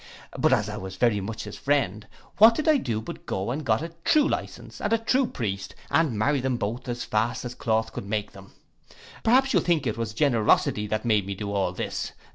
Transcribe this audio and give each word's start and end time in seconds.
But 0.35 0.51
as 0.51 0.67
I 0.67 0.77
was 0.77 0.95
very 0.95 1.21
much 1.21 1.43
his 1.43 1.59
friend, 1.59 2.07
what 2.39 2.55
did 2.55 2.67
I 2.67 2.77
do 2.77 3.01
but 3.01 3.29
went 3.31 3.51
and 3.59 3.63
got 3.63 3.83
a 3.83 3.89
true 4.03 4.27
licence 4.27 4.81
and 4.81 4.91
a 4.91 4.97
true 4.97 5.27
priest, 5.27 5.75
and 5.91 6.17
married 6.17 6.41
them 6.41 6.57
both 6.57 6.87
as 6.89 7.03
fast 7.05 7.45
as 7.45 7.51
the 7.53 7.57
cloth 7.59 7.93
could 7.93 8.07
make 8.07 8.31
them. 8.31 8.53
Perhaps 9.21 9.53
you'll 9.53 9.61
think 9.61 9.85
it 9.85 9.97
was 9.99 10.15
generosity 10.15 10.87
that 10.87 11.05
made 11.05 11.27
me 11.27 11.35
do 11.35 11.51
all 11.51 11.71
this. 11.71 12.13